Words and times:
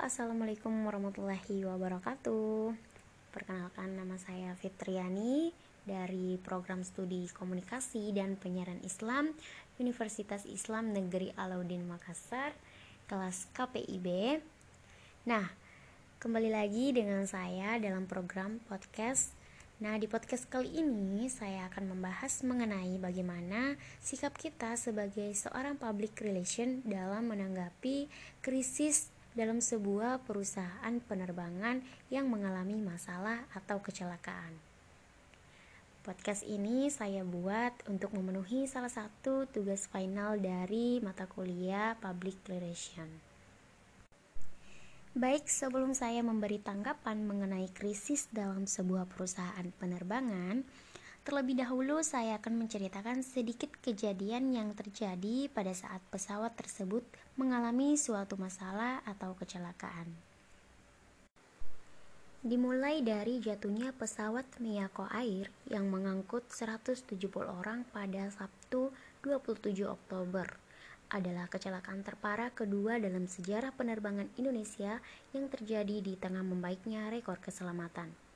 Assalamualaikum 0.00 0.72
warahmatullahi 0.88 1.60
wabarakatuh. 1.68 2.72
Perkenalkan 3.36 4.00
nama 4.00 4.16
saya 4.16 4.56
Fitriani 4.56 5.52
Dari 5.84 6.40
program 6.40 6.80
studi 6.80 7.28
komunikasi 7.28 8.08
dan 8.16 8.40
penyiaran 8.40 8.80
Islam 8.80 9.36
Universitas 9.76 10.48
Islam 10.48 10.96
Negeri 10.96 11.36
Alauddin 11.36 11.84
Makassar 11.84 12.56
Kelas 13.12 13.44
KPIB 13.52 14.40
Nah, 15.28 15.52
kembali 16.16 16.48
lagi 16.48 16.96
dengan 16.96 17.28
saya 17.28 17.76
dalam 17.76 18.08
program 18.08 18.56
podcast. 18.72 19.36
Nah, 19.84 20.00
di 20.00 20.08
podcast 20.08 20.48
kali 20.48 20.80
ini 20.80 21.28
saya 21.28 21.68
akan 21.68 21.92
membahas 21.92 22.40
mengenai 22.40 22.96
bagaimana 22.96 23.76
sikap 24.00 24.32
kita 24.32 24.80
sebagai 24.80 25.28
seorang 25.36 25.76
public 25.76 26.16
relation 26.24 26.80
dalam 26.88 27.28
menanggapi 27.28 28.08
krisis 28.40 29.19
dalam 29.34 29.62
sebuah 29.62 30.22
perusahaan 30.26 30.94
penerbangan 31.06 31.82
yang 32.10 32.26
mengalami 32.26 32.78
masalah 32.80 33.46
atau 33.54 33.78
kecelakaan. 33.78 34.56
Podcast 36.00 36.42
ini 36.48 36.88
saya 36.88 37.20
buat 37.22 37.76
untuk 37.84 38.16
memenuhi 38.16 38.64
salah 38.64 38.88
satu 38.88 39.44
tugas 39.52 39.84
final 39.86 40.40
dari 40.40 40.96
mata 41.04 41.28
kuliah 41.28 41.92
Public 42.00 42.40
Relation. 42.48 43.30
Baik, 45.10 45.50
sebelum 45.50 45.90
saya 45.90 46.22
memberi 46.22 46.62
tanggapan 46.62 47.26
mengenai 47.26 47.66
krisis 47.74 48.30
dalam 48.30 48.64
sebuah 48.64 49.10
perusahaan 49.10 49.66
penerbangan, 49.76 50.62
Terlebih 51.20 51.60
dahulu 51.60 52.00
saya 52.00 52.40
akan 52.40 52.64
menceritakan 52.64 53.20
sedikit 53.20 53.68
kejadian 53.84 54.56
yang 54.56 54.72
terjadi 54.72 55.52
pada 55.52 55.76
saat 55.76 56.00
pesawat 56.08 56.56
tersebut 56.56 57.04
mengalami 57.36 57.92
suatu 58.00 58.40
masalah 58.40 59.04
atau 59.04 59.36
kecelakaan. 59.36 60.08
Dimulai 62.40 63.04
dari 63.04 63.36
jatuhnya 63.36 63.92
pesawat 63.92 64.48
Miyako 64.64 65.04
Air 65.12 65.52
yang 65.68 65.92
mengangkut 65.92 66.48
170 66.48 67.04
orang 67.44 67.84
pada 67.92 68.32
Sabtu 68.32 68.88
27 69.20 69.76
Oktober 69.84 70.48
adalah 71.12 71.52
kecelakaan 71.52 72.00
terparah 72.00 72.48
kedua 72.48 72.96
dalam 72.96 73.28
sejarah 73.28 73.76
penerbangan 73.76 74.32
Indonesia 74.40 75.04
yang 75.36 75.52
terjadi 75.52 76.00
di 76.00 76.16
tengah 76.16 76.40
membaiknya 76.40 77.12
rekor 77.12 77.36
keselamatan. 77.44 78.29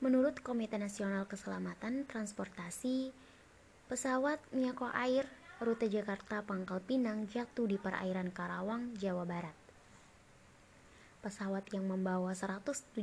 Menurut 0.00 0.40
Komite 0.40 0.80
Nasional 0.80 1.28
Keselamatan 1.28 2.08
Transportasi, 2.08 3.12
pesawat 3.84 4.40
Miyako 4.48 4.88
Air 4.96 5.28
rute 5.60 5.92
Jakarta 5.92 6.40
Pangkal 6.40 6.80
Pinang 6.80 7.28
jatuh 7.28 7.68
di 7.68 7.76
perairan 7.76 8.32
Karawang, 8.32 8.96
Jawa 8.96 9.28
Barat. 9.28 9.52
Pesawat 11.20 11.68
yang 11.76 11.84
membawa 11.84 12.32
170 12.32 12.96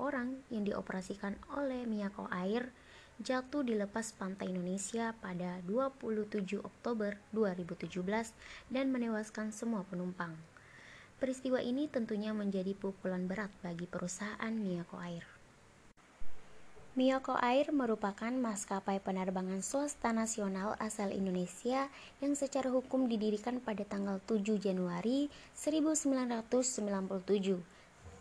orang 0.00 0.40
yang 0.48 0.64
dioperasikan 0.64 1.36
oleh 1.52 1.84
Miyako 1.84 2.24
Air 2.32 2.72
jatuh 3.20 3.60
di 3.60 3.76
lepas 3.76 4.16
pantai 4.16 4.56
Indonesia 4.56 5.12
pada 5.20 5.60
27 5.68 6.64
Oktober 6.64 7.20
2017 7.36 7.92
dan 8.72 8.88
menewaskan 8.88 9.52
semua 9.52 9.84
penumpang. 9.84 10.32
Peristiwa 11.20 11.60
ini 11.60 11.92
tentunya 11.92 12.32
menjadi 12.32 12.72
pukulan 12.72 13.28
berat 13.28 13.52
bagi 13.60 13.84
perusahaan 13.84 14.56
Miyako 14.56 14.96
Air. 14.96 15.41
Miyako 16.92 17.40
Air 17.40 17.72
merupakan 17.72 18.28
maskapai 18.28 19.00
penerbangan 19.00 19.64
swasta 19.64 20.12
nasional 20.12 20.76
asal 20.76 21.08
Indonesia 21.08 21.88
yang 22.20 22.36
secara 22.36 22.68
hukum 22.68 23.08
didirikan 23.08 23.64
pada 23.64 23.80
tanggal 23.88 24.20
7 24.28 24.60
Januari 24.60 25.32
1997 25.56 26.52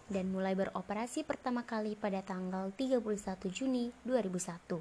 dan 0.08 0.26
mulai 0.32 0.56
beroperasi 0.56 1.28
pertama 1.28 1.68
kali 1.68 2.00
pada 2.00 2.24
tanggal 2.24 2.72
31 2.80 3.04
Juni 3.52 3.92
2001 4.08 4.80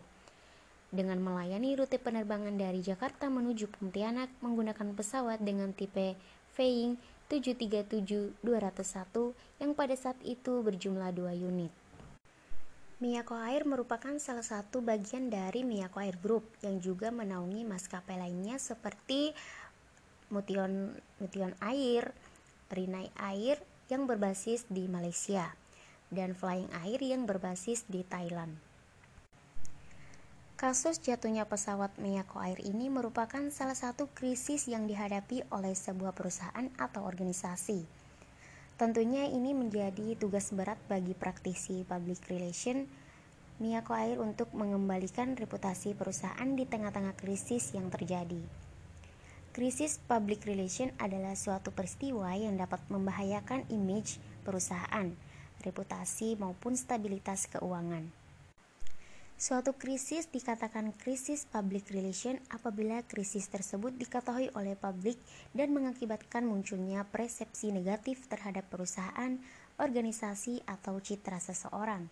dengan 0.94 1.18
melayani 1.18 1.74
rute 1.74 1.98
penerbangan 1.98 2.54
dari 2.54 2.86
Jakarta 2.86 3.26
menuju 3.26 3.74
Pontianak 3.74 4.30
menggunakan 4.38 4.94
pesawat 4.94 5.42
dengan 5.42 5.74
tipe 5.74 6.14
Flying 6.54 6.94
737-201 7.26 8.38
yang 9.58 9.74
pada 9.74 9.98
saat 9.98 10.22
itu 10.22 10.62
berjumlah 10.62 11.10
dua 11.10 11.34
unit. 11.34 11.79
Miyako 13.00 13.32
Air 13.32 13.64
merupakan 13.64 14.12
salah 14.20 14.44
satu 14.44 14.84
bagian 14.84 15.32
dari 15.32 15.64
Miyako 15.64 16.04
Air 16.04 16.20
Group 16.20 16.44
yang 16.60 16.84
juga 16.84 17.08
menaungi 17.08 17.64
maskapai 17.64 18.20
lainnya 18.20 18.60
seperti 18.60 19.32
Mution, 20.28 21.00
Mution 21.16 21.56
Air, 21.64 22.12
Rinai 22.68 23.08
Air 23.16 23.56
yang 23.88 24.04
berbasis 24.04 24.68
di 24.68 24.84
Malaysia, 24.84 25.48
dan 26.12 26.36
Flying 26.36 26.68
Air 26.84 27.00
yang 27.00 27.24
berbasis 27.24 27.88
di 27.88 28.04
Thailand. 28.04 28.60
Kasus 30.60 31.00
jatuhnya 31.00 31.48
pesawat 31.48 31.96
Miyako 31.96 32.44
Air 32.44 32.60
ini 32.60 32.92
merupakan 32.92 33.48
salah 33.48 33.80
satu 33.80 34.12
krisis 34.12 34.68
yang 34.68 34.84
dihadapi 34.84 35.48
oleh 35.48 35.72
sebuah 35.72 36.12
perusahaan 36.12 36.68
atau 36.76 37.08
organisasi 37.08 37.99
Tentunya 38.80 39.28
ini 39.28 39.52
menjadi 39.52 40.16
tugas 40.16 40.56
berat 40.56 40.80
bagi 40.88 41.12
praktisi 41.12 41.84
public 41.84 42.24
relation 42.32 42.88
Miyako 43.60 43.92
Air 43.92 44.16
untuk 44.16 44.48
mengembalikan 44.56 45.36
reputasi 45.36 45.92
perusahaan 45.92 46.48
di 46.56 46.64
tengah-tengah 46.64 47.12
krisis 47.12 47.76
yang 47.76 47.92
terjadi. 47.92 48.40
Krisis 49.52 50.00
public 50.08 50.48
relation 50.48 50.96
adalah 50.96 51.36
suatu 51.36 51.76
peristiwa 51.76 52.32
yang 52.32 52.56
dapat 52.56 52.80
membahayakan 52.88 53.68
image 53.68 54.16
perusahaan, 54.48 55.12
reputasi 55.60 56.40
maupun 56.40 56.72
stabilitas 56.72 57.52
keuangan. 57.52 58.19
Suatu 59.40 59.72
krisis 59.72 60.28
dikatakan 60.28 60.92
krisis 61.00 61.48
public 61.48 61.88
relation 61.96 62.36
apabila 62.52 63.00
krisis 63.08 63.48
tersebut 63.48 63.88
diketahui 63.96 64.52
oleh 64.52 64.76
publik 64.76 65.16
dan 65.56 65.72
mengakibatkan 65.72 66.44
munculnya 66.44 67.08
persepsi 67.08 67.72
negatif 67.72 68.28
terhadap 68.28 68.68
perusahaan, 68.68 69.40
organisasi, 69.80 70.60
atau 70.68 71.00
citra 71.00 71.40
seseorang. 71.40 72.04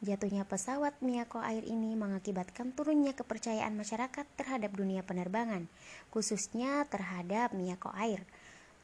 Jatuhnya 0.00 0.48
pesawat 0.48 0.96
Miyako 1.04 1.44
Air 1.44 1.68
ini 1.68 1.92
mengakibatkan 1.92 2.72
turunnya 2.72 3.12
kepercayaan 3.12 3.76
masyarakat 3.76 4.24
terhadap 4.40 4.72
dunia 4.72 5.04
penerbangan, 5.04 5.68
khususnya 6.08 6.88
terhadap 6.88 7.52
Miyako 7.52 7.92
Air. 7.92 8.24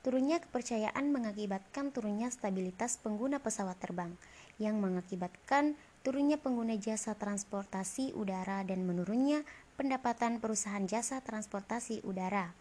Turunnya 0.05 0.45
kepercayaan 0.45 1.09
mengakibatkan 1.09 1.89
turunnya 1.89 2.29
stabilitas 2.29 3.01
pengguna 3.01 3.41
pesawat 3.41 3.81
terbang, 3.81 4.13
yang 4.61 4.77
mengakibatkan 4.77 5.73
turunnya 6.05 6.37
pengguna 6.37 6.77
jasa 6.77 7.17
transportasi 7.17 8.13
udara 8.13 8.61
dan 8.61 8.85
menurunnya 8.85 9.41
pendapatan 9.81 10.37
perusahaan 10.37 10.85
jasa 10.85 11.25
transportasi 11.25 12.05
udara. 12.05 12.53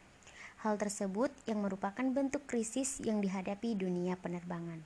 Hal 0.64 0.80
tersebut 0.80 1.28
yang 1.44 1.59
merupakan 1.59 2.08
bentuk 2.08 2.48
krisis 2.48 3.04
yang 3.04 3.20
dihadapi 3.20 3.76
dunia 3.76 4.16
penerbangan. 4.16 4.80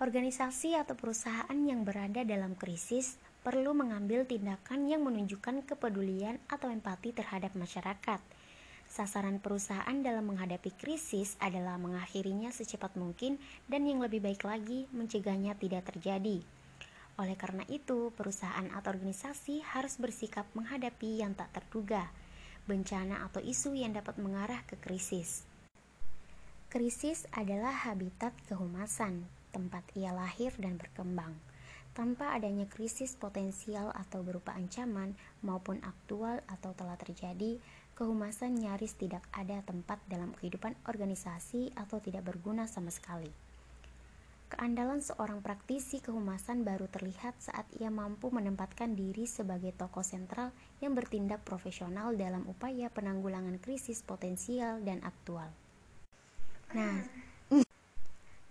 Organisasi 0.00 0.72
atau 0.72 0.96
perusahaan 0.96 1.60
yang 1.60 1.84
berada 1.84 2.24
dalam 2.24 2.56
krisis 2.56 3.20
perlu 3.44 3.76
mengambil 3.76 4.24
tindakan 4.24 4.88
yang 4.88 5.04
menunjukkan 5.04 5.68
kepedulian 5.68 6.40
atau 6.48 6.72
empati 6.72 7.12
terhadap 7.12 7.52
masyarakat. 7.52 8.18
Sasaran 8.88 9.44
perusahaan 9.44 10.00
dalam 10.00 10.24
menghadapi 10.24 10.72
krisis 10.72 11.36
adalah 11.36 11.76
mengakhirinya 11.76 12.48
secepat 12.48 12.96
mungkin 12.96 13.36
dan 13.68 13.84
yang 13.84 14.00
lebih 14.00 14.24
baik 14.24 14.40
lagi 14.48 14.88
mencegahnya 14.88 15.52
tidak 15.60 15.92
terjadi. 15.92 16.61
Oleh 17.22 17.38
karena 17.38 17.62
itu, 17.70 18.10
perusahaan 18.18 18.66
atau 18.74 18.90
organisasi 18.90 19.62
harus 19.62 19.94
bersikap 19.94 20.42
menghadapi 20.58 21.22
yang 21.22 21.38
tak 21.38 21.54
terduga, 21.54 22.10
bencana 22.66 23.22
atau 23.22 23.38
isu 23.38 23.78
yang 23.78 23.94
dapat 23.94 24.18
mengarah 24.18 24.58
ke 24.66 24.74
krisis. 24.82 25.46
Krisis 26.66 27.30
adalah 27.30 27.86
habitat 27.86 28.34
kehumasan, 28.50 29.22
tempat 29.54 29.86
ia 29.94 30.10
lahir 30.10 30.50
dan 30.58 30.74
berkembang. 30.74 31.38
Tanpa 31.94 32.34
adanya 32.34 32.66
krisis 32.66 33.14
potensial 33.14 33.94
atau 33.94 34.26
berupa 34.26 34.56
ancaman 34.58 35.14
maupun 35.46 35.78
aktual 35.86 36.42
atau 36.50 36.74
telah 36.74 36.98
terjadi, 36.98 37.62
kehumasan 37.94 38.58
nyaris 38.58 38.98
tidak 38.98 39.22
ada 39.30 39.62
tempat 39.62 40.02
dalam 40.10 40.34
kehidupan 40.42 40.74
organisasi 40.90 41.70
atau 41.78 42.02
tidak 42.02 42.26
berguna 42.26 42.66
sama 42.66 42.90
sekali. 42.90 43.51
Keandalan 44.52 45.00
seorang 45.00 45.40
praktisi 45.40 46.04
kehumasan 46.04 46.60
baru 46.60 46.84
terlihat 46.92 47.40
saat 47.40 47.64
ia 47.80 47.88
mampu 47.88 48.28
menempatkan 48.28 48.92
diri 48.92 49.24
sebagai 49.24 49.72
tokoh 49.72 50.04
sentral 50.04 50.52
yang 50.84 50.92
bertindak 50.92 51.40
profesional 51.40 52.12
dalam 52.12 52.44
upaya 52.44 52.92
penanggulangan 52.92 53.56
krisis 53.64 54.04
potensial 54.04 54.84
dan 54.84 55.00
aktual. 55.08 55.48
Nah, 56.76 57.00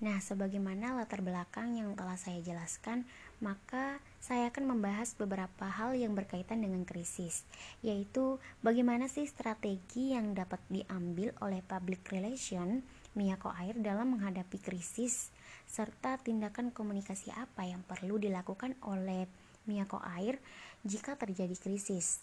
Nah, 0.02 0.18
sebagaimana 0.18 0.98
latar 0.98 1.22
belakang 1.22 1.78
yang 1.78 1.94
telah 1.94 2.18
saya 2.18 2.42
jelaskan, 2.42 3.06
maka 3.38 4.02
saya 4.18 4.50
akan 4.50 4.74
membahas 4.74 5.14
beberapa 5.14 5.70
hal 5.70 5.94
yang 5.94 6.18
berkaitan 6.18 6.66
dengan 6.66 6.90
krisis, 6.90 7.46
yaitu 7.86 8.42
bagaimana 8.66 9.06
sih 9.06 9.30
strategi 9.30 10.18
yang 10.18 10.34
dapat 10.34 10.58
diambil 10.74 11.38
oleh 11.46 11.62
public 11.62 12.02
relation 12.10 12.82
Miyako 13.14 13.54
Air 13.54 13.78
dalam 13.78 14.18
menghadapi 14.18 14.58
krisis 14.58 15.30
serta 15.72 16.20
tindakan 16.20 16.76
komunikasi 16.76 17.32
apa 17.32 17.64
yang 17.64 17.80
perlu 17.88 18.20
dilakukan 18.20 18.76
oleh 18.84 19.24
Miyako 19.64 20.04
Air 20.20 20.44
jika 20.84 21.16
terjadi 21.16 21.56
krisis. 21.56 22.20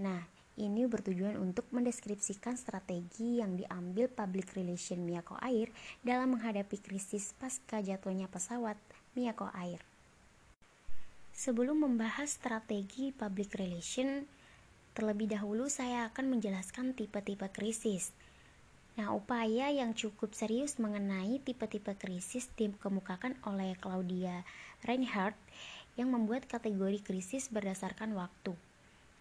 Nah, 0.00 0.24
ini 0.56 0.88
bertujuan 0.88 1.36
untuk 1.36 1.68
mendeskripsikan 1.70 2.56
strategi 2.56 3.44
yang 3.44 3.60
diambil 3.60 4.08
public 4.08 4.56
relation 4.56 5.04
Miyako 5.04 5.36
Air 5.44 5.68
dalam 6.00 6.34
menghadapi 6.34 6.80
krisis 6.80 7.36
pasca 7.36 7.84
jatuhnya 7.84 8.26
pesawat 8.26 8.80
Miyako 9.12 9.52
Air. 9.52 9.84
Sebelum 11.36 11.86
membahas 11.86 12.34
strategi 12.34 13.14
public 13.14 13.54
relation, 13.54 14.26
terlebih 14.98 15.30
dahulu 15.30 15.70
saya 15.70 16.10
akan 16.10 16.34
menjelaskan 16.34 16.98
tipe-tipe 16.98 17.46
krisis. 17.54 18.10
Nah, 18.98 19.14
upaya 19.14 19.70
yang 19.70 19.94
cukup 19.94 20.34
serius 20.34 20.82
mengenai 20.82 21.38
tipe-tipe 21.46 21.94
krisis 21.94 22.50
dikemukakan 22.58 23.38
oleh 23.46 23.78
Claudia 23.78 24.42
Reinhardt 24.82 25.38
yang 25.94 26.10
membuat 26.10 26.50
kategori 26.50 27.06
krisis 27.06 27.46
berdasarkan 27.46 28.18
waktu. 28.18 28.58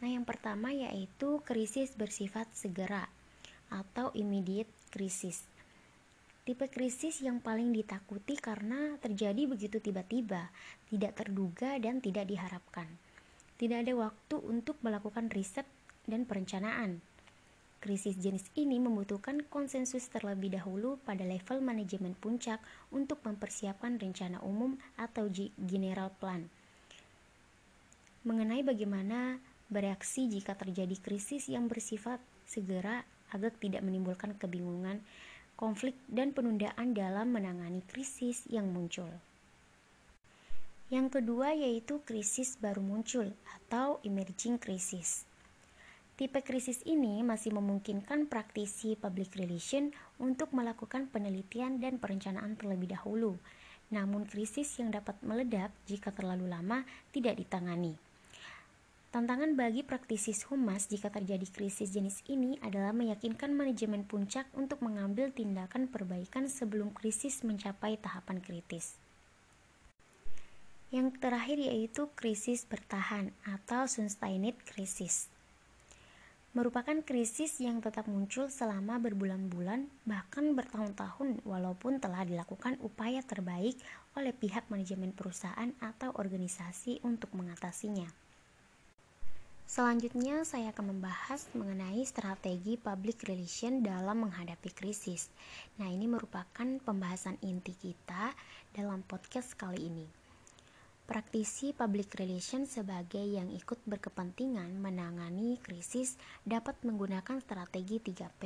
Nah, 0.01 0.09
yang 0.09 0.25
pertama 0.25 0.73
yaitu 0.73 1.45
krisis 1.45 1.93
bersifat 1.93 2.49
segera 2.57 3.05
atau 3.69 4.09
immediate 4.17 4.69
krisis. 4.89 5.45
Tipe 6.41 6.65
krisis 6.73 7.21
yang 7.21 7.37
paling 7.37 7.69
ditakuti 7.69 8.33
karena 8.39 8.97
terjadi 8.97 9.45
begitu 9.45 9.77
tiba-tiba, 9.77 10.49
tidak 10.89 11.21
terduga 11.21 11.77
dan 11.77 12.01
tidak 12.01 12.25
diharapkan. 12.25 12.89
Tidak 13.61 13.85
ada 13.85 13.93
waktu 13.93 14.41
untuk 14.41 14.81
melakukan 14.81 15.29
riset 15.29 15.69
dan 16.09 16.25
perencanaan. 16.25 17.03
Krisis 17.87 18.19
jenis 18.19 18.43
ini 18.59 18.83
membutuhkan 18.83 19.47
konsensus 19.47 20.11
terlebih 20.11 20.51
dahulu 20.51 20.99
pada 21.07 21.23
level 21.23 21.63
manajemen 21.63 22.19
puncak 22.19 22.59
untuk 22.91 23.23
mempersiapkan 23.23 23.95
rencana 23.95 24.43
umum 24.43 24.75
atau 24.99 25.31
general 25.55 26.11
plan. 26.19 26.51
Mengenai 28.27 28.59
bagaimana 28.59 29.39
bereaksi 29.71 30.27
jika 30.27 30.51
terjadi 30.59 30.99
krisis 30.99 31.47
yang 31.47 31.71
bersifat 31.71 32.19
segera 32.43 33.07
agar 33.31 33.55
tidak 33.55 33.87
menimbulkan 33.87 34.35
kebingungan 34.35 34.99
konflik, 35.57 35.97
dan 36.07 36.31
penundaan 36.31 36.93
dalam 36.93 37.33
menangani 37.33 37.81
krisis 37.89 38.45
yang 38.47 38.69
muncul. 38.69 39.09
Yang 40.87 41.19
kedua 41.19 41.51
yaitu 41.51 41.99
krisis 42.05 42.55
baru 42.61 42.79
muncul 42.79 43.33
atau 43.57 43.99
emerging 44.07 44.61
crisis. 44.61 45.27
Tipe 46.17 46.41
krisis 46.41 46.81
ini 46.89 47.21
masih 47.21 47.53
memungkinkan 47.53 48.25
praktisi 48.25 48.97
public 48.97 49.37
relation 49.37 49.93
untuk 50.17 50.49
melakukan 50.49 51.05
penelitian 51.13 51.77
dan 51.77 52.01
perencanaan 52.01 52.57
terlebih 52.57 52.89
dahulu. 52.89 53.37
Namun 53.93 54.25
krisis 54.25 54.81
yang 54.81 54.89
dapat 54.89 55.13
meledak 55.21 55.69
jika 55.85 56.09
terlalu 56.09 56.49
lama 56.49 56.89
tidak 57.13 57.37
ditangani. 57.37 58.01
Tantangan 59.13 59.53
bagi 59.53 59.85
praktisi 59.85 60.33
humas 60.49 60.89
jika 60.89 61.13
terjadi 61.13 61.45
krisis 61.53 61.93
jenis 61.93 62.25
ini 62.25 62.57
adalah 62.65 62.97
meyakinkan 62.97 63.53
manajemen 63.53 64.01
puncak 64.01 64.49
untuk 64.57 64.81
mengambil 64.81 65.29
tindakan 65.29 65.85
perbaikan 65.85 66.49
sebelum 66.49 66.97
krisis 66.97 67.45
mencapai 67.45 68.01
tahapan 68.01 68.41
kritis. 68.41 68.97
Yang 70.89 71.21
terakhir 71.21 71.61
yaitu 71.61 72.09
krisis 72.17 72.65
bertahan 72.65 73.37
atau 73.45 73.85
sustained 73.85 74.57
krisis. 74.65 75.29
Merupakan 76.57 77.05
krisis 77.05 77.61
yang 77.61 77.85
tetap 77.85 78.09
muncul 78.09 78.49
selama 78.49 78.97
berbulan-bulan 78.97 79.85
bahkan 80.09 80.57
bertahun-tahun 80.57 81.45
walaupun 81.45 82.01
telah 82.01 82.25
dilakukan 82.25 82.81
upaya 82.81 83.21
terbaik 83.21 83.77
oleh 84.17 84.33
pihak 84.33 84.65
manajemen 84.73 85.13
perusahaan 85.13 85.69
atau 85.77 86.09
organisasi 86.17 87.05
untuk 87.05 87.29
mengatasinya. 87.37 88.09
Selanjutnya, 89.69 90.41
saya 90.49 90.73
akan 90.73 90.97
membahas 90.97 91.45
mengenai 91.53 92.01
strategi 92.09 92.73
public 92.73 93.29
relation 93.29 93.85
dalam 93.85 94.25
menghadapi 94.25 94.73
krisis. 94.73 95.29
Nah, 95.77 95.93
ini 95.93 96.09
merupakan 96.09 96.65
pembahasan 96.81 97.37
inti 97.45 97.77
kita 97.77 98.33
dalam 98.73 99.05
podcast 99.05 99.53
kali 99.53 99.93
ini. 99.93 100.26
Praktisi 101.07 101.71
public 101.71 102.19
relation 102.19 102.67
sebagai 102.67 103.23
yang 103.23 103.47
ikut 103.55 103.79
berkepentingan 103.87 104.75
menangani 104.75 105.55
krisis 105.63 106.19
dapat 106.43 106.75
menggunakan 106.83 107.39
strategi 107.39 108.03
3P. 108.03 108.43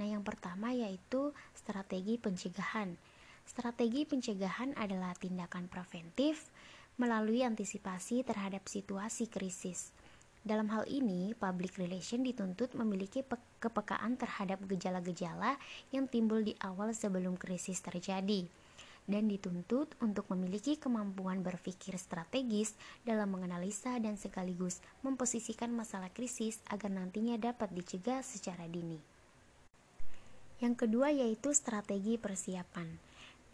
Nah, 0.00 0.06
yang 0.08 0.24
pertama 0.24 0.72
yaitu 0.72 1.36
strategi 1.52 2.16
pencegahan. 2.16 2.96
Strategi 3.44 4.08
pencegahan 4.08 4.72
adalah 4.80 5.12
tindakan 5.12 5.68
preventif 5.68 6.48
melalui 6.96 7.44
antisipasi 7.44 8.24
terhadap 8.24 8.64
situasi 8.64 9.28
krisis 9.28 9.92
dalam 10.48 10.72
hal 10.72 10.88
ini, 10.88 11.36
public 11.36 11.76
relation 11.76 12.24
dituntut 12.24 12.72
memiliki 12.72 13.20
kepekaan 13.60 14.16
terhadap 14.16 14.62
gejala-gejala 14.64 15.60
yang 15.92 16.08
timbul 16.08 16.40
di 16.40 16.56
awal 16.64 16.96
sebelum 16.96 17.36
krisis 17.36 17.84
terjadi 17.84 18.48
dan 19.08 19.26
dituntut 19.26 19.96
untuk 20.04 20.28
memiliki 20.30 20.76
kemampuan 20.76 21.40
berpikir 21.40 21.96
strategis 21.96 22.76
dalam 23.02 23.32
menganalisa 23.32 23.96
dan 23.98 24.20
sekaligus 24.20 24.84
memposisikan 25.00 25.72
masalah 25.72 26.12
krisis 26.12 26.60
agar 26.68 26.92
nantinya 26.92 27.40
dapat 27.40 27.72
dicegah 27.72 28.20
secara 28.20 28.68
dini. 28.68 29.00
Yang 30.60 30.86
kedua 30.86 31.08
yaitu 31.08 31.50
strategi 31.56 32.20
persiapan. 32.20 32.86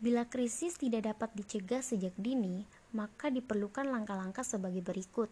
Bila 0.03 0.27
krisis 0.27 0.77
tidak 0.77 1.07
dapat 1.15 1.31
dicegah 1.33 1.81
sejak 1.81 2.13
dini, 2.19 2.67
maka 2.93 3.31
diperlukan 3.31 3.89
langkah-langkah 3.89 4.45
sebagai 4.45 4.83
berikut. 4.83 5.31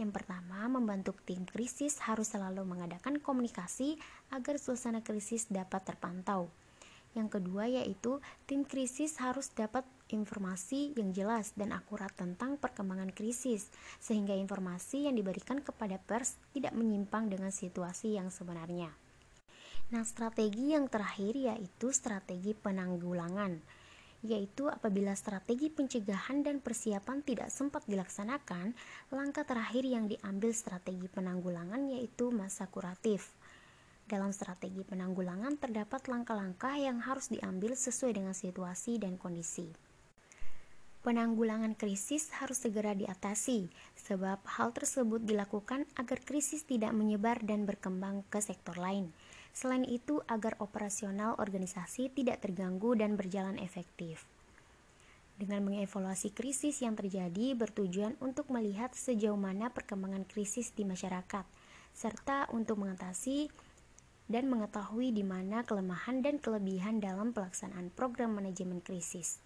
Yang 0.00 0.22
pertama, 0.22 0.64
membantu 0.70 1.12
tim 1.26 1.44
krisis 1.44 1.98
harus 2.02 2.30
selalu 2.32 2.62
mengadakan 2.64 3.18
komunikasi 3.20 3.98
agar 4.30 4.56
suasana 4.56 5.02
krisis 5.02 5.50
dapat 5.50 5.82
terpantau. 5.84 6.48
Yang 7.14 7.38
kedua 7.40 7.70
yaitu 7.70 8.18
tim 8.50 8.66
krisis 8.66 9.22
harus 9.22 9.50
dapat 9.54 9.86
informasi 10.10 10.92
yang 10.98 11.14
jelas 11.14 11.54
dan 11.54 11.70
akurat 11.70 12.10
tentang 12.12 12.58
perkembangan 12.58 13.14
krisis 13.14 13.70
sehingga 14.02 14.34
informasi 14.34 15.06
yang 15.06 15.14
diberikan 15.14 15.62
kepada 15.62 15.96
pers 16.02 16.36
tidak 16.50 16.74
menyimpang 16.74 17.30
dengan 17.30 17.54
situasi 17.54 18.18
yang 18.18 18.34
sebenarnya. 18.34 18.90
Nah, 19.94 20.02
strategi 20.02 20.74
yang 20.74 20.90
terakhir 20.90 21.38
yaitu 21.38 21.94
strategi 21.94 22.50
penanggulangan 22.52 23.62
yaitu 24.24 24.72
apabila 24.72 25.12
strategi 25.12 25.68
pencegahan 25.68 26.40
dan 26.40 26.64
persiapan 26.64 27.20
tidak 27.20 27.52
sempat 27.52 27.84
dilaksanakan, 27.84 28.72
langkah 29.12 29.44
terakhir 29.44 29.84
yang 29.84 30.08
diambil 30.08 30.56
strategi 30.56 31.12
penanggulangan 31.12 31.92
yaitu 31.92 32.32
masa 32.32 32.64
kuratif. 32.72 33.36
Dalam 34.04 34.36
strategi 34.36 34.84
penanggulangan 34.84 35.56
terdapat 35.56 36.12
langkah-langkah 36.12 36.76
yang 36.76 37.00
harus 37.00 37.32
diambil 37.32 37.72
sesuai 37.72 38.20
dengan 38.20 38.36
situasi 38.36 39.00
dan 39.00 39.16
kondisi. 39.16 39.72
Penanggulangan 41.04 41.76
krisis 41.76 42.32
harus 42.40 42.64
segera 42.64 42.96
diatasi, 42.96 43.68
sebab 43.96 44.40
hal 44.44 44.72
tersebut 44.72 45.20
dilakukan 45.20 45.84
agar 46.00 46.18
krisis 46.24 46.64
tidak 46.64 46.96
menyebar 46.96 47.44
dan 47.44 47.68
berkembang 47.68 48.24
ke 48.32 48.40
sektor 48.40 48.76
lain. 48.80 49.12
Selain 49.52 49.84
itu, 49.84 50.24
agar 50.28 50.56
operasional 50.64 51.36
organisasi 51.36 52.08
tidak 52.12 52.40
terganggu 52.40 52.96
dan 52.96 53.20
berjalan 53.20 53.60
efektif. 53.60 54.24
Dengan 55.36 55.64
mengevaluasi 55.68 56.32
krisis 56.32 56.80
yang 56.80 56.96
terjadi 56.96 57.52
bertujuan 57.52 58.16
untuk 58.24 58.48
melihat 58.48 58.92
sejauh 58.96 59.36
mana 59.36 59.68
perkembangan 59.68 60.24
krisis 60.24 60.72
di 60.72 60.88
masyarakat, 60.88 61.44
serta 61.92 62.48
untuk 62.50 62.80
mengatasi 62.80 63.52
dan 64.24 64.48
mengetahui 64.48 65.12
di 65.12 65.24
mana 65.26 65.60
kelemahan 65.64 66.24
dan 66.24 66.40
kelebihan 66.40 67.00
dalam 67.00 67.36
pelaksanaan 67.36 67.92
program 67.92 68.36
manajemen 68.40 68.80
krisis. 68.80 69.44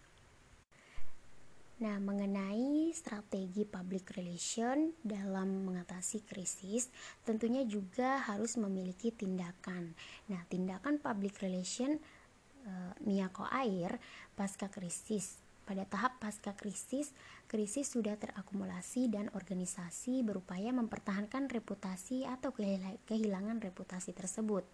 Nah, 1.78 2.02
mengenai 2.02 2.90
strategi 2.90 3.62
public 3.62 4.10
relation 4.18 4.90
dalam 4.98 5.62
mengatasi 5.62 6.26
krisis, 6.26 6.90
tentunya 7.22 7.62
juga 7.62 8.18
harus 8.26 8.58
memiliki 8.58 9.14
tindakan. 9.14 9.94
Nah, 10.26 10.42
tindakan 10.50 10.98
public 10.98 11.38
relation 11.38 12.02
e, 12.66 12.72
Miyako 13.06 13.46
Air 13.46 14.02
pasca 14.34 14.66
krisis. 14.66 15.38
Pada 15.68 15.84
tahap 15.84 16.16
pasca 16.16 16.56
krisis, 16.56 17.12
krisis 17.44 17.92
sudah 17.92 18.16
terakumulasi 18.16 19.12
dan 19.12 19.28
organisasi 19.36 20.24
berupaya 20.24 20.72
mempertahankan 20.72 21.44
reputasi 21.52 22.24
atau 22.24 22.56
kehilangan 23.04 23.60
reputasi 23.60 24.16
tersebut. 24.16 24.64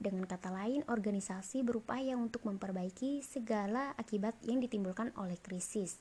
Dengan 0.00 0.24
kata 0.24 0.56
lain, 0.56 0.88
organisasi 0.88 1.60
berupaya 1.60 2.16
untuk 2.16 2.48
memperbaiki 2.48 3.20
segala 3.20 3.92
akibat 4.00 4.40
yang 4.40 4.64
ditimbulkan 4.64 5.12
oleh 5.20 5.36
krisis. 5.36 6.00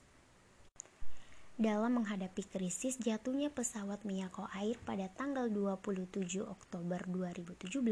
Dalam 1.59 1.99
menghadapi 1.99 2.47
krisis 2.47 2.95
jatuhnya 3.03 3.51
pesawat 3.51 4.07
Miyako 4.07 4.47
Air 4.55 4.79
pada 4.87 5.11
tanggal 5.11 5.51
27 5.51 6.39
Oktober 6.39 7.03
2017 7.03 7.83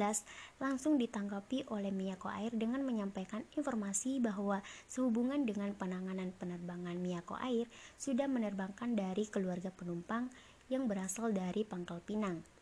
langsung 0.64 0.96
ditanggapi 0.96 1.68
oleh 1.68 1.92
Miyako 1.92 2.32
Air 2.32 2.56
dengan 2.56 2.88
menyampaikan 2.88 3.44
informasi 3.60 4.24
bahwa 4.24 4.64
sehubungan 4.88 5.44
dengan 5.44 5.76
penanganan 5.76 6.32
penerbangan 6.32 6.96
Miyako 6.96 7.36
Air 7.44 7.68
sudah 8.00 8.32
menerbangkan 8.32 8.96
dari 8.96 9.28
keluarga 9.28 9.68
penumpang 9.68 10.32
yang 10.72 10.88
berasal 10.88 11.36
dari 11.36 11.68
Pangkal 11.68 12.00
Pinang. 12.00 12.57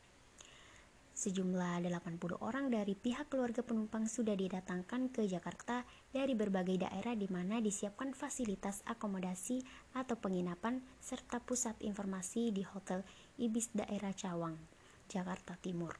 Sejumlah 1.15 1.79
80 1.79 2.43
orang 2.43 2.67
dari 2.67 2.91
pihak 2.91 3.31
keluarga 3.31 3.63
penumpang 3.63 4.03
sudah 4.03 4.35
didatangkan 4.35 5.15
ke 5.15 5.23
Jakarta 5.23 5.87
dari 6.11 6.35
berbagai 6.35 6.75
daerah 6.75 7.15
di 7.15 7.31
mana 7.31 7.63
disiapkan 7.63 8.11
fasilitas 8.11 8.83
akomodasi 8.83 9.63
atau 9.95 10.19
penginapan 10.19 10.83
serta 10.99 11.39
pusat 11.39 11.79
informasi 11.79 12.51
di 12.51 12.67
Hotel 12.67 12.99
Ibis 13.39 13.71
daerah 13.71 14.11
Cawang, 14.11 14.59
Jakarta 15.07 15.55
Timur. 15.55 15.95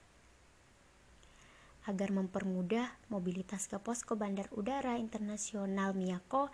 Agar 1.88 2.12
mempermudah 2.12 3.08
mobilitas 3.08 3.72
ke 3.72 3.80
posko 3.80 4.20
Bandar 4.20 4.52
Udara 4.52 5.00
Internasional 5.00 5.96
Miyako, 5.96 6.52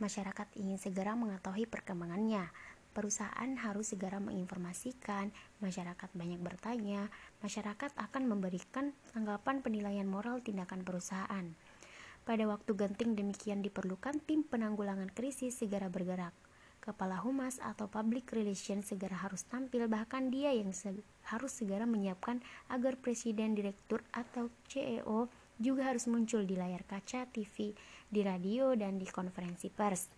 Masyarakat 0.00 0.56
ingin 0.56 0.80
segera 0.80 1.12
mengetahui 1.12 1.68
perkembangannya 1.68 2.48
perusahaan 2.90 3.50
harus 3.62 3.94
segera 3.94 4.18
menginformasikan, 4.18 5.30
masyarakat 5.62 6.10
banyak 6.12 6.40
bertanya, 6.42 7.08
masyarakat 7.40 7.94
akan 7.96 8.22
memberikan 8.26 8.92
tanggapan 9.14 9.62
penilaian 9.62 10.06
moral 10.06 10.42
tindakan 10.42 10.82
perusahaan. 10.82 11.46
Pada 12.26 12.44
waktu 12.46 12.76
genting 12.76 13.16
demikian 13.16 13.64
diperlukan 13.64 14.20
tim 14.22 14.44
penanggulangan 14.44 15.10
krisis 15.10 15.56
segera 15.56 15.88
bergerak. 15.88 16.36
Kepala 16.80 17.20
Humas 17.20 17.60
atau 17.60 17.92
Public 17.92 18.32
Relations 18.32 18.88
segera 18.88 19.12
harus 19.12 19.44
tampil 19.44 19.84
bahkan 19.84 20.32
dia 20.32 20.48
yang 20.56 20.72
se 20.72 20.96
harus 21.28 21.52
segera 21.52 21.84
menyiapkan 21.84 22.40
agar 22.72 22.96
Presiden 22.96 23.52
Direktur 23.52 24.00
atau 24.16 24.48
CEO 24.64 25.28
juga 25.60 25.92
harus 25.92 26.08
muncul 26.08 26.48
di 26.48 26.56
layar 26.56 26.88
kaca 26.88 27.28
TV, 27.28 27.76
di 28.08 28.20
radio, 28.24 28.72
dan 28.72 28.96
di 28.96 29.04
konferensi 29.04 29.68
pers. 29.68 30.08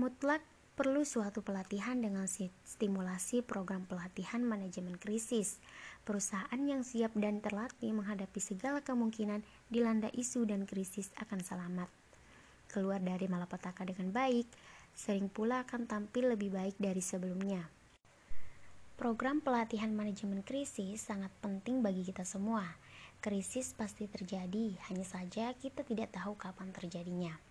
Mutlak 0.00 0.40
perlu 0.76 1.08
suatu 1.08 1.40
pelatihan 1.40 1.96
dengan 1.96 2.28
stimulasi 2.28 3.40
program 3.40 3.88
pelatihan 3.88 4.44
manajemen 4.44 5.00
krisis. 5.00 5.56
Perusahaan 6.04 6.60
yang 6.60 6.84
siap 6.84 7.16
dan 7.16 7.40
terlatih 7.40 7.96
menghadapi 7.96 8.36
segala 8.44 8.84
kemungkinan 8.84 9.40
dilanda 9.72 10.12
isu 10.12 10.44
dan 10.44 10.68
krisis 10.68 11.08
akan 11.16 11.40
selamat. 11.40 11.88
Keluar 12.68 13.00
dari 13.00 13.24
malapetaka 13.24 13.88
dengan 13.88 14.12
baik, 14.12 14.44
sering 14.92 15.32
pula 15.32 15.64
akan 15.64 15.88
tampil 15.88 16.36
lebih 16.36 16.52
baik 16.52 16.76
dari 16.76 17.00
sebelumnya. 17.00 17.72
Program 19.00 19.40
pelatihan 19.40 19.96
manajemen 19.96 20.44
krisis 20.44 21.00
sangat 21.00 21.32
penting 21.40 21.80
bagi 21.80 22.04
kita 22.04 22.28
semua. 22.28 22.68
Krisis 23.24 23.72
pasti 23.72 24.04
terjadi, 24.12 24.76
hanya 24.92 25.08
saja 25.08 25.56
kita 25.56 25.88
tidak 25.88 26.12
tahu 26.12 26.36
kapan 26.36 26.68
terjadinya. 26.68 27.45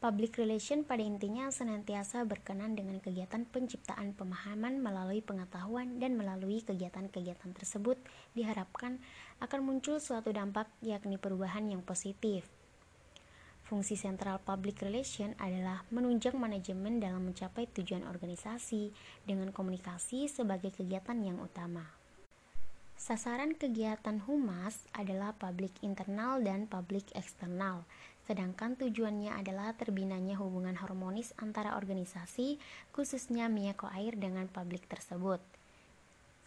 Public 0.00 0.40
relation 0.40 0.80
pada 0.80 1.04
intinya 1.04 1.52
senantiasa 1.52 2.24
berkenan 2.24 2.72
dengan 2.72 3.04
kegiatan 3.04 3.44
penciptaan 3.44 4.16
pemahaman 4.16 4.80
melalui 4.80 5.20
pengetahuan 5.20 6.00
dan 6.00 6.16
melalui 6.16 6.64
kegiatan-kegiatan 6.64 7.52
tersebut 7.52 8.00
diharapkan 8.32 8.96
akan 9.44 9.60
muncul 9.60 10.00
suatu 10.00 10.32
dampak 10.32 10.72
yakni 10.80 11.20
perubahan 11.20 11.68
yang 11.68 11.84
positif. 11.84 12.48
Fungsi 13.68 14.00
sentral 14.00 14.40
public 14.40 14.80
relation 14.80 15.36
adalah 15.36 15.84
menunjang 15.92 16.40
manajemen 16.40 16.96
dalam 16.96 17.20
mencapai 17.20 17.68
tujuan 17.68 18.08
organisasi 18.08 18.96
dengan 19.28 19.52
komunikasi 19.52 20.32
sebagai 20.32 20.72
kegiatan 20.72 21.20
yang 21.20 21.44
utama. 21.44 22.00
Sasaran 23.00 23.56
kegiatan 23.56 24.20
humas 24.24 24.80
adalah 24.96 25.36
publik 25.36 25.72
internal 25.80 26.40
dan 26.40 26.68
publik 26.68 27.08
eksternal 27.16 27.84
sedangkan 28.28 28.76
tujuannya 28.76 29.32
adalah 29.36 29.72
terbinanya 29.76 30.36
hubungan 30.40 30.76
harmonis 30.76 31.32
antara 31.40 31.76
organisasi, 31.78 32.60
khususnya 32.92 33.48
Miyako 33.48 33.88
Air 33.92 34.18
dengan 34.18 34.48
publik 34.48 34.84
tersebut. 34.90 35.40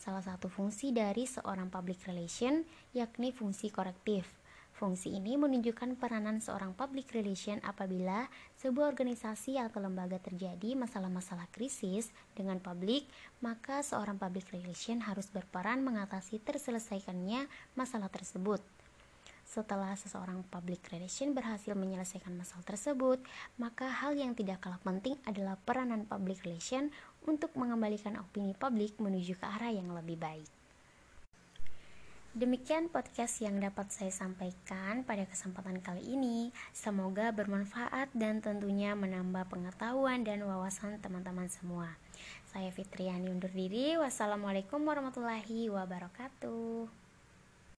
Salah 0.03 0.19
satu 0.19 0.51
fungsi 0.51 0.91
dari 0.91 1.23
seorang 1.23 1.71
public 1.71 2.03
relation 2.03 2.67
yakni 2.91 3.31
fungsi 3.31 3.71
korektif. 3.71 4.27
Fungsi 4.73 5.13
ini 5.15 5.37
menunjukkan 5.37 6.01
peranan 6.01 6.41
seorang 6.41 6.73
public 6.73 7.13
relation 7.13 7.61
apabila 7.63 8.25
sebuah 8.57 8.89
organisasi 8.89 9.61
atau 9.61 9.79
lembaga 9.79 10.17
terjadi 10.17 10.73
masalah-masalah 10.73 11.45
krisis 11.53 12.09
dengan 12.33 12.57
publik, 12.57 13.05
maka 13.39 13.85
seorang 13.85 14.17
public 14.17 14.49
relation 14.51 14.99
harus 15.05 15.29
berperan 15.29 15.85
mengatasi 15.85 16.41
terselesaikannya 16.41 17.47
masalah 17.77 18.09
tersebut. 18.09 18.59
Setelah 19.53 19.93
seseorang 19.93 20.41
public 20.49 20.81
relation 20.89 21.37
berhasil 21.37 21.77
menyelesaikan 21.77 22.33
masalah 22.33 22.65
tersebut, 22.65 23.21
maka 23.61 23.85
hal 23.85 24.17
yang 24.17 24.33
tidak 24.33 24.65
kalah 24.65 24.81
penting 24.81 25.13
adalah 25.29 25.61
peranan 25.61 26.09
public 26.09 26.41
relation 26.41 26.89
untuk 27.29 27.53
mengembalikan 27.53 28.17
opini 28.17 28.57
publik 28.57 28.97
menuju 28.97 29.37
ke 29.37 29.45
arah 29.45 29.69
yang 29.69 29.93
lebih 29.93 30.17
baik. 30.17 30.49
Demikian 32.33 32.89
podcast 32.89 33.45
yang 33.45 33.61
dapat 33.61 33.93
saya 33.93 34.09
sampaikan 34.09 35.05
pada 35.05 35.21
kesempatan 35.29 35.85
kali 35.85 36.01
ini. 36.01 36.49
Semoga 36.73 37.29
bermanfaat 37.29 38.09
dan 38.17 38.41
tentunya 38.41 38.97
menambah 38.97 39.53
pengetahuan 39.53 40.25
dan 40.25 40.41
wawasan 40.49 40.97
teman-teman 40.97 41.45
semua. 41.53 41.93
Saya 42.49 42.73
Fitriani 42.73 43.29
undur 43.29 43.53
diri. 43.53 44.01
Wassalamualaikum 44.01 44.81
warahmatullahi 44.81 45.69
wabarakatuh. 45.69 47.02